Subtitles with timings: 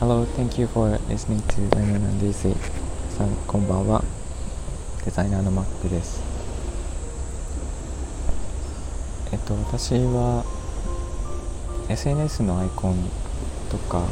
[0.00, 2.56] Hello, thank you for listening to Lemon and DC
[3.18, 4.02] さんこんばんは
[5.04, 6.22] デザイナーのマックです
[9.30, 10.42] えっと私は
[11.90, 12.96] SNS のアイコン
[13.70, 14.06] とか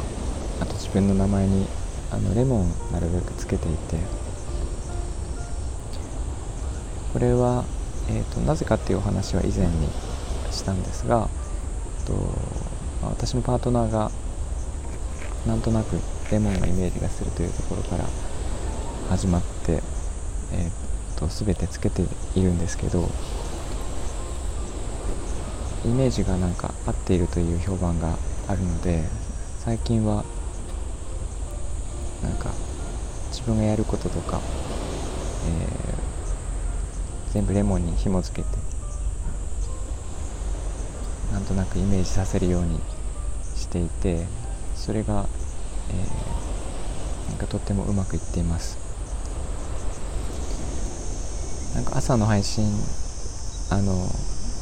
[0.61, 1.65] あと自分の名前に
[2.11, 3.97] あのレモンなるべくつけていて
[7.13, 7.65] これは、
[8.09, 10.04] えーと、なぜかっていうお話は以前に
[10.55, 11.29] したんですが、
[11.99, 12.13] えっと、
[13.03, 14.11] 私のパートナーが
[15.45, 15.99] なんとなく
[16.31, 18.05] レモンのイメージがするというところから
[19.09, 19.83] 始まって、
[20.53, 22.01] えーと、全てつけて
[22.35, 23.07] いるんですけど
[25.85, 29.03] イメージがなんか合っているという評判があるので
[29.59, 30.25] 最近は
[32.23, 32.49] なんか
[33.29, 34.41] 自分がやることとか、
[35.47, 38.74] えー、全部レモンに紐付けて
[41.35, 42.79] なんとなくイメージさせるように
[43.57, 44.25] していて
[44.73, 45.25] それが、
[45.89, 48.77] えー、なんかとってもうまくいっています。
[51.75, 52.63] なんか朝の配信
[53.69, 54.07] あの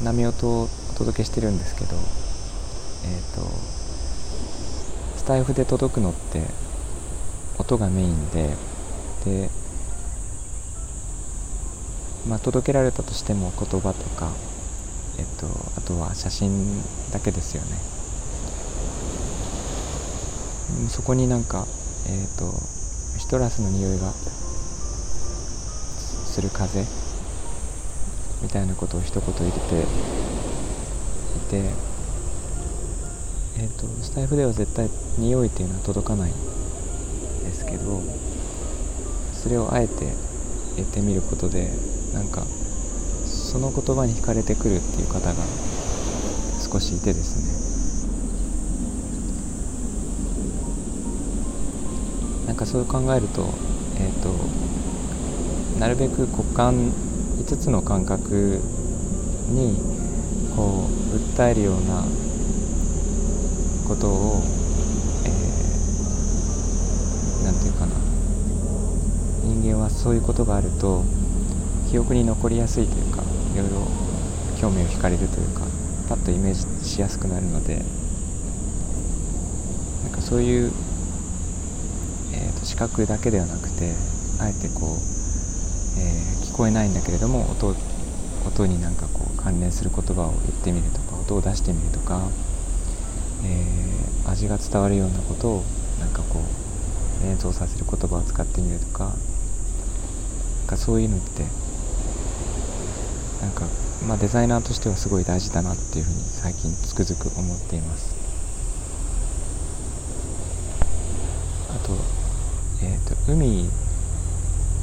[0.02, 3.42] 波音をお届けしてるんですけどえっ、ー、と
[5.20, 6.42] スタイフで届くのって
[7.60, 8.56] 音がメインで
[9.26, 9.50] で
[12.28, 14.32] まあ届けられたとしても言葉とか
[15.44, 17.78] とあとは写真だけですよね。
[20.90, 21.68] そこになんか
[22.08, 22.54] えっ、ー、と
[23.20, 24.14] シトラスの匂いが
[26.26, 26.86] する風
[28.42, 29.62] みたいなことを一言入れてい
[31.50, 31.70] て
[33.58, 36.34] えっ、ー、とスタイフでは絶対匂いっていうのは届かないん
[37.44, 38.02] ですけど
[39.34, 40.16] それをあえて
[40.76, 41.72] 言ってみることで
[42.14, 42.48] なんか
[43.54, 45.36] その言葉に惹かれてくるっていう方が
[46.60, 47.44] 少しいてですね。
[52.48, 53.54] なんかそう考えると,、
[54.00, 54.34] えーと、
[55.80, 56.92] なるべく股間5
[57.58, 58.60] つの感覚
[59.52, 59.78] に
[60.56, 62.04] こう訴えるような
[63.88, 64.42] ことを、
[65.26, 67.92] えー、なんていうかな。
[69.44, 71.04] 人間はそういうことがあると
[71.92, 73.22] 記憶に残りやすいというか
[73.54, 73.88] いろいろ
[74.60, 75.62] 興味を惹かれるというか
[76.10, 77.84] パッとイメージしやすくなるので
[80.04, 80.72] なんかそういう
[82.34, 83.94] えー、と視覚だけではなくて
[84.40, 87.76] あえてこう、えー、聞こえないんだけれども音
[88.46, 92.22] 音になんかこう関連する言葉を言ってみるとか音を出してみるとか、
[93.46, 95.64] えー、味が伝わるようなことを
[96.00, 96.40] なんかこ
[97.22, 101.46] う連想させる言葉を使ってみるとかなんかそういうのって
[103.44, 103.66] なんか、
[104.08, 108.16] まあ、デザイナーとしてはすごい大事だなっていうふうに最近つくづく思っています。
[111.70, 111.92] あと
[112.82, 113.70] えーと、海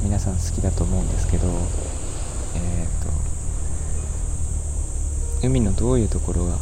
[0.03, 1.47] 皆さん好きだと思うんですけど、
[2.55, 2.85] えー
[5.41, 6.59] と、海のどういうところが好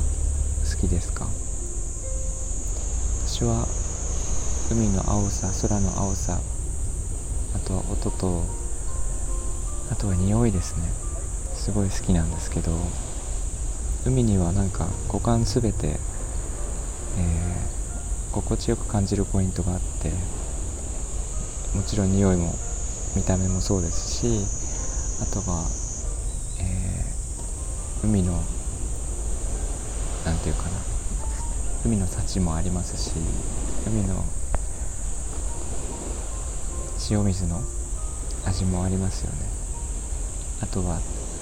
[0.79, 1.27] きですか？
[3.27, 3.67] 私は
[4.71, 6.39] 海の青さ空の青さ
[7.55, 8.43] あとは音と
[9.91, 10.83] あとは匂いですね
[11.69, 12.71] すごい好きなんですけど
[14.03, 20.09] 海にはなんか五感すべて、えー、心地よく感じるポイントがあって
[21.77, 22.55] もちろん匂いも
[23.15, 24.41] 見た目もそうですし
[25.21, 25.67] あとは、
[26.59, 28.33] えー、海の
[30.25, 30.69] 何て言うかな
[31.85, 33.11] 海の幸もありますし
[33.85, 34.23] 海の
[37.11, 37.61] 塩水の
[38.47, 39.37] 味もありますよね。
[40.61, 40.99] あとは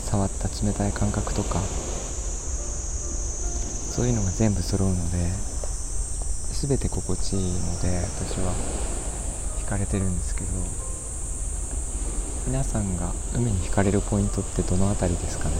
[0.07, 1.59] 触った冷たい感覚とか
[3.91, 5.17] そういうのが全部揃うので
[6.53, 8.53] 全て心地いいので私は
[9.59, 10.47] 惹かれてるんですけど
[12.47, 15.55] 皆さんが海に惹かれるポイントってどの辺りですかね？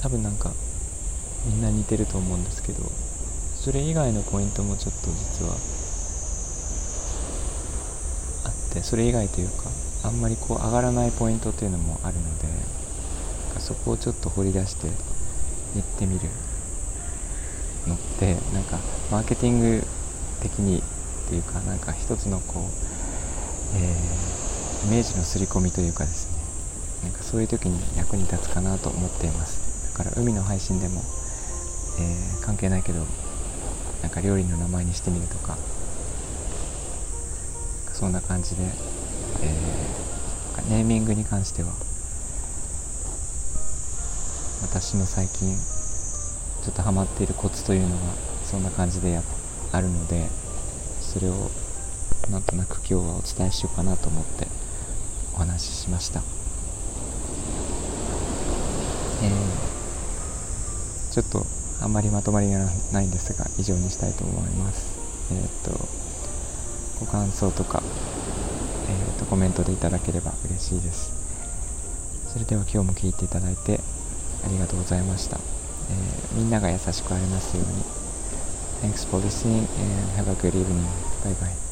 [0.00, 0.52] 多分なんか
[1.44, 2.84] みんな似てると思うんですけど
[3.56, 5.54] それ以外のポイントもちょっと実は
[8.44, 9.64] あってそれ以外というか
[10.04, 12.46] あんまりこう上がらないポイントっていうのもあるので
[13.60, 16.28] そこをちょっと掘り出していってみる
[17.86, 18.78] のってなんか
[19.10, 19.82] マーケティング
[20.40, 20.82] 的にっ
[21.28, 22.62] ていうかなんか一つのこう、
[23.76, 26.42] えー、イメージの刷り込みというかですね。
[27.04, 29.92] なんかそういう時に役に立つかなと思っています。
[29.92, 31.02] だから海の配信でも、
[31.98, 33.00] えー、関係ないけど
[34.02, 35.56] なんか料理の名前にしてみるとか
[37.92, 38.62] そんな感じで、
[39.42, 41.72] えー、ネーミングに関しては。
[44.62, 45.56] 私の最近
[46.64, 47.94] ちょっとハマっているコツというのが
[48.44, 49.22] そんな感じでや
[49.72, 50.28] あるので
[51.00, 51.50] それを
[52.30, 54.46] なんとなく今日はお伝えしようかなと思って
[55.34, 56.20] お話ししました、
[59.22, 61.44] えー、ちょっと
[61.82, 62.60] あんまりまとまりが
[62.92, 64.96] ないんですが以上にしたいと思います。
[65.32, 65.88] えっ、と
[67.00, 67.82] ご感想とか、
[68.92, 73.80] えーと、コメントでいただければ嬉しいですそれでは今日も聴いていただいて
[74.44, 78.02] ありがとうございました、えー、みんなが優しくありますように
[78.82, 80.88] Thanks for listening and have a good evening.
[81.22, 81.71] Bye bye.